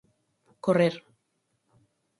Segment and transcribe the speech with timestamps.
[0.65, 0.95] Correr.